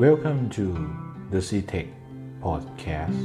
[0.00, 0.66] Welcome to
[1.32, 1.88] the c t e c h
[2.44, 3.18] Podcast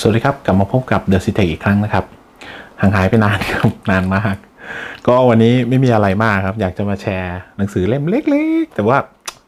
[0.00, 2.04] สวัสดีครับ กลับมาพบกับ The c t e c h อีกครั้งนะครับ
[2.80, 4.36] ห่างหายไปนานครับ นานมาก
[5.06, 8.98] ก็วันนี้ไม่มีอะไรมากครับ อยากจะมาแชร์หนังสือเล่มเล็ก ๆ แต่ว่า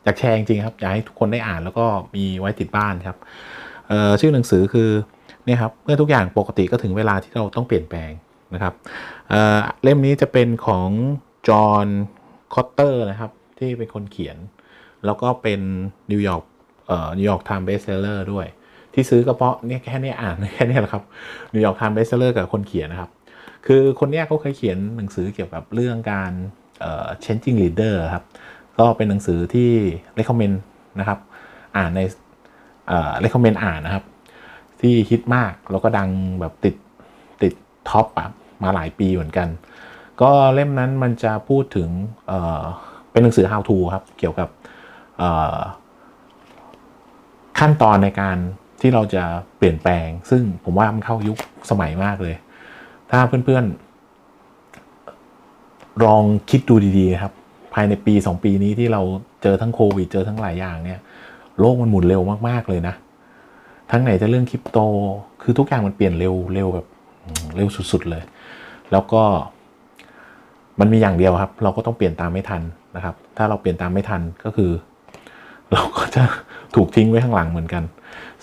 [0.04, 3.16] อยากแชร์จริงๆครับ อยากให้ทุกคนได้อ่านแล้วก็มีไว้ติดบ้านครับ
[4.20, 4.90] ชื่อหนังสือคือ
[5.44, 8.10] เนี่ยครับเมื่อทุกอย่างปกติก็ถึงเวลาที่เราต้องเปลี่ยนแปลง
[8.54, 8.74] นะครับ
[9.30, 10.88] เเล่มนี้จะเป็นของ
[11.48, 11.86] John
[12.54, 14.36] Kotter นะครับ ที่เป็นคนเขียน
[15.06, 15.60] แล้วก็เป็น
[16.10, 16.44] นิวยอร์ก
[16.86, 18.46] เอ่อ New York Times bestseller ด้วย
[18.94, 21.02] ที่ซื้อก็เพราะเนี่ยแค่เนี้อ่านแค่เนี้แหละครับ
[21.52, 23.10] New York Times bestseller กับคนเขียนนะครับ
[23.66, 26.32] คือคนเนี้ยเขาเคยเขียนหนังสือเกี่ยวกับเรื่องการ
[26.80, 28.24] เอ่อ changing leader ครับ
[28.78, 29.70] ก็เป็นหนังสือที่
[30.18, 30.56] recommend
[31.00, 31.18] นะครับ
[31.76, 32.00] อ่านใน
[32.88, 34.04] เอ่อ recommend อ่านนะครับ
[34.80, 36.08] ที่ฮิตมากแล้วก็ดัง
[36.40, 36.74] แบบติด
[37.42, 37.54] ติด
[37.90, 38.28] ท็อปอะ
[38.62, 39.48] มาหลายปีเหมือนกัน
[40.22, 41.88] ก็เล่มนั้นมันจะพูดถึง
[42.28, 42.62] เอ่อ
[43.12, 44.48] เป็นหนังสือ how to ครับ เกี่ยวกับ
[47.58, 48.36] ขั้นตอนในการ
[48.80, 49.24] ที่เราจะ
[49.56, 51.38] เปลี่ยนแปลง ซึ่งผมว่ามันเข้ายุค
[51.70, 52.34] สมัยมากเลย
[53.10, 57.32] ถ้าเพื่อนๆลองคิดดูดีๆนะครับ
[57.74, 59.02] ภายในปี 2 ปีนี้ที่เรา
[59.42, 61.00] เจอทั้งโควิด เจอทั้งหลายอย่างเนี่ย
[61.58, 62.94] โลกมันหมุนเร็วมากๆเลยนะ
[63.90, 64.78] ทั้งไหนจะเรื่องคริปโต
[65.42, 66.86] คือทุกอย่างมันเปลี่ยนเร็วเร็วแบบ
[67.56, 68.22] เร็วสุดๆเลย
[68.92, 69.22] แล้วก็
[70.80, 72.62] มันมีอย่างเดียวครับ เราก็ต้องเปลี่ยนตามไม่ทัน
[72.96, 74.70] นะครับ ถ้าเราเปลี่ยนตามไม่ทันก็คือ
[75.74, 76.22] เราก็จะ
[76.74, 77.82] ถูกทิ้งไว้ข้างหลังเหมือนกัน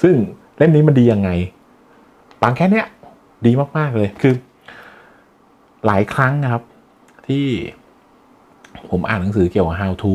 [0.02, 0.16] ซึ่ง
[0.58, 1.30] เล่มนี้มันดียังไง
[2.42, 2.86] บางแค่เนี้ย
[3.46, 4.34] ดีมาก ๆ เลยคือ
[5.86, 6.64] หลายครั้งนะครับ
[7.28, 7.46] ที่
[8.92, 10.14] ผมอ่านหนังสือเกี่ยวกับ how to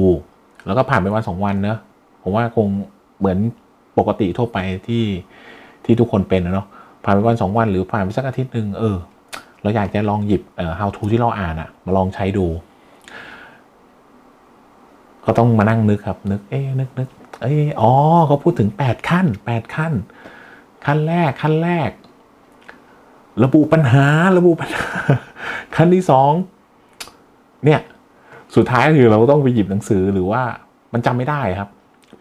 [0.67, 1.79] แล้วก็ผ่านไปวันสองวันเนอะ
[2.23, 2.67] ผมว่าคง
[3.19, 3.39] เหมือน
[3.99, 4.59] ปกติทั่วไป
[4.89, 5.05] ที่
[5.85, 6.67] ที่ทุกคนเป็นนะเนาะ
[7.05, 8.97] ผ่านไปวันสองวันหรือผ่านไปสักอาทิตย์หนึ่งเออ
[9.63, 12.47] เราอยากจะลองหยิบเอ่อ how to ที่เราอ่านอะมาลองใช้ดู
[15.27, 17.09] ก็ต้องมานั่งนึกครับ นึก เอ๊นึกนึก
[17.43, 17.93] เอ้ยอ๋อ
[18.27, 19.93] เขาพูดถึงแปดขั้นแปดขั้น
[20.87, 21.91] ขั้นแรกขั้นแรก
[23.45, 24.07] ระบุปัญหา
[24.39, 24.91] ระบุปัญหา
[25.77, 26.33] ขั้นที่สอง
[27.65, 27.81] เนี่ย
[28.57, 30.43] สุดท้ายคือเราต้องไปหยิบหนังสือหรือว่า
[30.93, 31.69] มันจำไม่ได้ครับ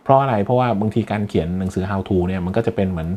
[0.04, 3.10] เพราะอะไรเพราะว่าบางทีการเขียนหนังสือ how to เนี่ยมันก็จะเป็นเหมือน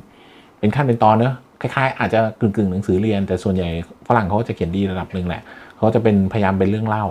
[0.59, 3.69] เป็นขั้นเป็นตอนเนอะคล้ายๆ อาจจะกึ่งๆหนังสือเรียน แต่ส่วนใหญ่
[4.09, 5.43] ฝรั่งเขาจะเขียนดีระดับหนึ่งแหละ
[5.78, 7.05] เขาจะเป็นพยายามเป็นเรื่องเล่า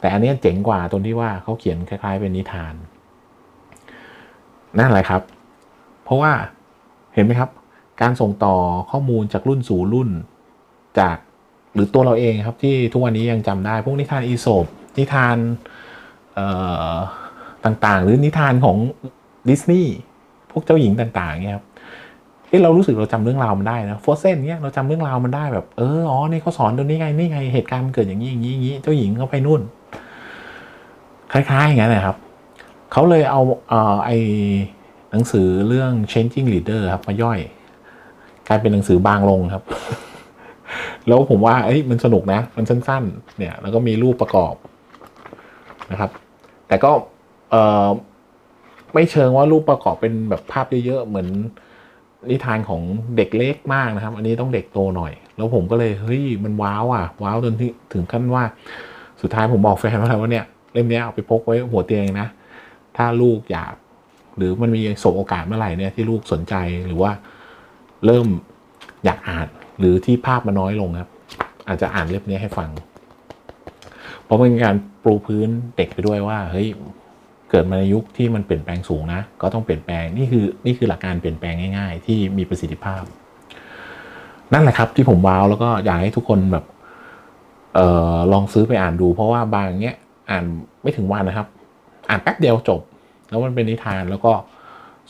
[0.00, 2.74] แต่อันนี้เจ๋งกว่าตรงที่ว่าเขาเขียนคล้ายๆ เป็นนิทาน
[4.78, 5.22] นั่นแหละครับ
[6.04, 6.32] เพราะว่า
[7.14, 7.50] เห็นไหมครับ
[8.02, 8.54] การส่งต่อ
[8.90, 10.10] ข้อมูลจากรุ่นสู่รุ่น
[10.98, 11.16] จาก
[11.74, 14.66] หรือตัวเราเองครับที่ทุกวันนี้ยังจำได้ พวกนิทานอีโสป
[14.98, 15.36] นิทาน
[17.64, 18.76] ต่างๆ หรือนิทานของ
[19.48, 19.92] ดิสนีย์
[20.50, 21.66] พวกเจ้าหญิงต่างๆเนี่ยครับ
[22.54, 29.60] เฮ้เรารู้สึกเราจำเรื่องราวมันได้นะโฟเซนเนี่ยเราจำเรื่องราวมันได้แบบเอออ๋อนี่เขาสอนตัวนี้ไงนี่ไงเหตุการณ์มันเกิดอย่างนี้อย่างนี้อย่างนี้เจ้าหญิงเขาไปนู่น
[31.32, 32.16] คล้ายๆอย่างนั้นนะครับ
[32.92, 34.10] เขาเลยเอาเอ่อไอ
[35.10, 37.38] หนังสือเรื่อง changing leader ครับมาย่อย
[38.48, 39.64] กลายเป็นหนังสือบางลงครับ
[41.06, 44.54] แล้วผมว่าเอ้ยมันสนุกนะ มันสั้นๆ เนี่ย แล้วก็มีรูปประกอบ
[45.90, 46.10] นะครับ
[46.68, 46.90] แต่ก็
[47.50, 47.54] เอ
[47.84, 47.88] อ
[48.94, 51.28] ไม่เชิงว่ารูปประกอบเป็นแบบภาพเยอะๆ เหมือน
[52.30, 52.82] นิทานของ
[53.16, 58.44] เด็กเล็กมากนะครับ อันนี้ต้องเด็กโตหน่อย แล้วผมก็เลยเฮ้ยมันว้าวอะว้าวจนที่ถึงขั้นว่า
[59.22, 62.28] สุดท้ายผมบอกแฟนว่าเนี่ยเล่มนี้เอาไปพกไว้หัวเตียงนะ
[62.96, 63.74] ถ้าลูกอยาก
[64.36, 66.54] หรือมันมีสบโอกาสเมื่อไหร่เนี่ยที่ลูกสนใจ
[66.86, 67.12] หรือว่า
[68.06, 68.26] เริ่ม
[69.04, 69.48] อยากอ่าน
[69.78, 71.10] หรือที่ภาพมันน้อยลงครับ
[71.68, 72.70] อาจจะอ่านเล่มนี้ให้ฟัง
[74.24, 74.74] เพราะเป็นการ
[75.04, 76.66] ปูพื้นเด็กไปด้วยว่าเฮ้ย
[77.54, 83.02] เกิดมาในยุคที่มันเปลี่ยนแปลงสูงนะ ก็ต้องเปลี่ยนแปลงนี่คือนี่คือหลักการเปลี่ยนแปลงง่าย ๆ ที่มีประสิทธิภาพ
[84.52, 86.64] นั่นแหละครับที่ผมว้าวแล้วก็อยากให้ทุกคนแบบ
[87.74, 89.96] เอ่อลองซื้อไปอ่านดู เพราะว่าบางเนี้ย
[90.30, 90.44] อ่าน
[90.82, 91.46] ไม่ถึงวันนะครับ
[92.08, 92.80] อ่านแป๊บเดียวจบ
[93.28, 94.32] แล้วมันเป็นนิทานแล้วก็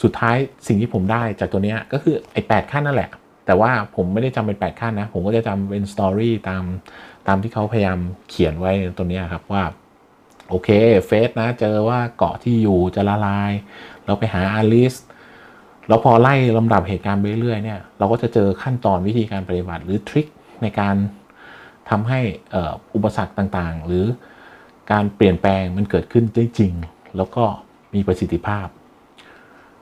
[0.03, 3.11] สุดท้ายสิ่งที่ผมได้จากตัวเนี้ยก็คือไอ้แปดขั้นนั่นแหละ
[3.47, 6.65] แต่ว่าผมไม่ได้จำเป็นแปดขั้นนะ ผมก็จะจำเป็นสตอรี่ตาม
[7.28, 7.99] ตามที่เขาพยายาม
[8.31, 9.62] เขียนไว้ตัวเนี้ยครับว่า
[10.49, 10.69] โอเค
[11.06, 13.52] เฟสนะเจอว่าเกาะที่อยู่จะละลาย
[14.05, 14.94] เราไปหาอาลิส
[15.88, 20.26] แล้วพอไล่ลำดับเหตุการณ์ไปเรื่อยเนี่ยเราก็จะเจอขั้นตอนวิธีการปฏิบัติหรือทริค
[20.62, 20.96] ในการ
[21.91, 22.20] ทำให้
[22.94, 24.05] อุปสรรคต่างๆ หรือ
[24.93, 26.73] การเปลี่ยนแปลงมันเกิดขึ้นได้จริง
[27.17, 27.44] แล้วก็
[27.94, 28.67] มีประสิทธิภาพ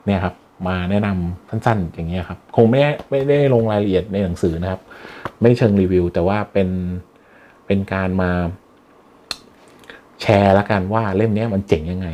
[0.07, 0.35] เนี่ยครับ
[0.69, 2.81] มาแนะนำสั้นๆ อย่างเงี้ยครับ คงไม่
[3.11, 4.81] ไม่ได้ลงรายละเอียดในหนังสือนะครับ
[5.41, 6.69] ไม่เชิงรีวิว แต่ว่าเป็น
[7.67, 8.31] เป็นการมา
[10.23, 12.09] แชร์ละกันว่าเล่มนี้มันเจ๋งยังไง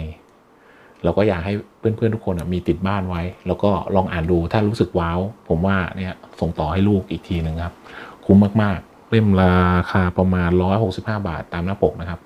[1.04, 5.18] เราก็อยากให้เพื่อนๆทุกคนมีติดบ้านไว้ แล้วก็ลองอ่านดูถ้ารู้สึกว้าว
[5.48, 7.74] ผมว่าเนี่ยส่งต่อให้ลูกอีกทีหนึ่งครับ
[8.24, 9.56] คุ้มมากๆ เล่มรา
[9.90, 10.50] คาประมาณ
[10.88, 12.20] 165 บาทตามหน้าปกนะครับ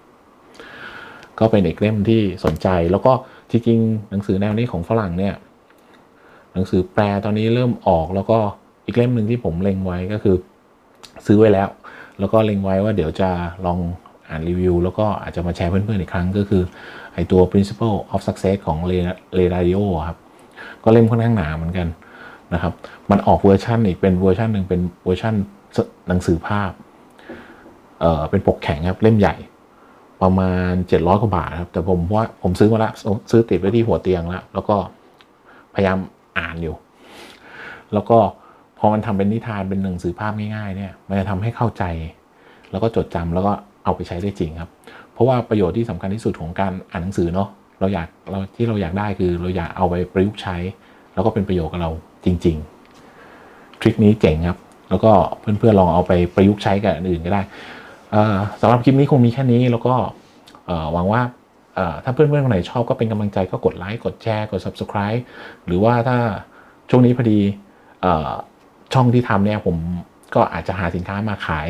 [1.39, 3.13] ก็เป็นอีกเล่มที่สนใจแล้วก็
[3.51, 5.35] จริงๆหนังสือแนวนี้ของฝรั่งเนี่ย
[6.53, 8.39] หนังสือแปลตอนนี้เริ่มออกแล้วก็
[8.87, 10.37] อีกเล่มหนึ่งที่ผมเล็งไว้ก็คือ
[11.27, 11.69] ซื้อไว้แล้ว
[12.19, 13.31] แล้วก็เล็งไว้ว่าเดี๋ยวจะ
[13.67, 13.79] ลอง
[14.33, 16.63] อ่านรีวิว แล้วก็อาจจะมาแชร์เพื่อนๆอีกครั้งก็คือ
[17.15, 18.79] ไอตัว principle of success ของ
[19.35, 20.19] Ray Dalio ครับ
[20.85, 21.89] ก็เล่มค่อนข้างหนาเหมือนกัน
[22.55, 22.73] นะครับ
[23.11, 25.35] มันออกเวอร์ชันอีกเป็นเวอร์ชันหนึ่งเป็นเวอร์ชัน
[26.09, 26.71] หนังสือภาพ
[28.01, 29.35] เอ่อ เป็นปกแข็งครับ เล่มใหญ่
[30.23, 32.91] ประมาณ 700 กว่าบาทครับ แต่ผมว่าผมซื้อมาละ
[33.31, 34.77] ซื้อติดไว้ที่หัวเตียงแล้วแล้วก็
[35.75, 35.99] พยายาม
[36.39, 36.75] อ่านอยู่
[37.95, 38.19] แล้วก็
[38.79, 41.85] พอมันทำเป็นนิทานเป็นหนังสือภาพง่ายๆเนี่ย มันจะทำให้เข้าใจ
[42.71, 43.53] แล้วก็จดจำแล้วก็
[43.85, 44.71] เอาไปใช้ได้จริงครับ
[45.13, 47.49] เพราะว่าประโยชน์ที่สำคัญที่สุดของการอ่านหนังสือเนาะ
[47.81, 50.57] เราอยากเราที่เราอยากได้คือเราอยากเอาไปประยุกต์ใช้
[51.15, 51.91] แล้วก็เป็นประโยชน์กับเรา
[52.25, 52.57] จริง
[53.19, 54.59] ๆ ทริคนี้เจ๋งครับ
[54.91, 57.43] แล้วก็เพื่อนๆลองเอาไปประยุกต์ใช้กับอันอื่นก็ได้
[58.13, 59.95] เอ่อสำหรับคลิปนี้คงมีแค่นี้แล้วก็
[60.93, 61.23] หวังว่า
[62.05, 65.21] ถ้าเพื่อนๆคนไหนชอบก็เป็นกำลังใจก็กดไลค์กดแชร์กด subscribe
[65.67, 66.19] หรือว่าถ้า
[66.91, 67.41] ช่วงนี้พอดี
[68.95, 69.77] ช่องที่ทำเนี่ยผม
[70.35, 71.69] ก็อาจจะหาสินค้ามาขาย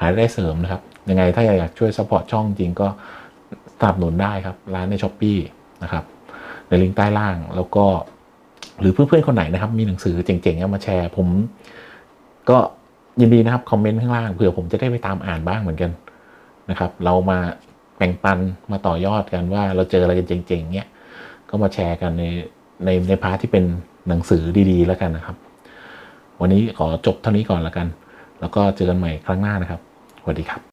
[0.00, 2.88] หาได้เสริมนะครับ ยังไงถ้าอยากช่วย support ช่องจริงก็
[3.80, 5.38] สนับสนุนได้ครับ ร้านใน s h อ p e e
[5.82, 6.04] นะครับ
[6.68, 7.84] ในลิงก์ใต้ล่างแล้วก็
[8.80, 11.28] หรือเพื่อนๆคนไหนนะครับ มีหนังสือเจ๋งๆเอามาแชร์ ผม
[12.50, 12.58] ก็
[13.20, 15.90] ยินดีนะครับคอมเมนต์ข้างล่างเผื่อผมจะได้ไปตามอ่านบ้างเหมือนกัน
[16.70, 17.38] นะครับ เรามา
[17.96, 18.38] แบ่งปัน
[18.72, 20.88] มาต่อยอดกันว่าเราเจออะไรกันเจ๋งๆเนี้ย
[21.50, 22.24] ก็มาแชร์กันใน
[22.84, 23.64] ในในพาร์ทที่เป็น
[24.08, 25.36] หนังสือดีๆแล้วกันนะครับ
[26.40, 27.86] วันนี้ขอจบเท่านี้ก่อนแล้วกัน
[28.40, 29.80] แล้วก็เจอกันใหม่ครั้งหน้านะครับ
[30.20, 30.71] สวัสดีครับ